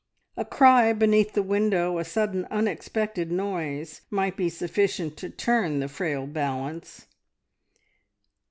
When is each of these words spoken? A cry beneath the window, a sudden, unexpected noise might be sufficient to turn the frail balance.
A 0.35 0.43
cry 0.43 0.93
beneath 0.93 1.33
the 1.33 1.43
window, 1.43 1.99
a 1.99 2.03
sudden, 2.03 2.45
unexpected 2.45 3.31
noise 3.31 4.01
might 4.09 4.35
be 4.35 4.49
sufficient 4.49 5.15
to 5.17 5.29
turn 5.29 5.79
the 5.79 5.87
frail 5.87 6.25
balance. 6.25 7.05